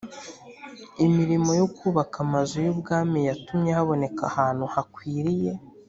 [1.05, 5.51] Imirimo yo kubaka Amazu y ‘Ubwami yatumye haboneka ahantu hakwiriye.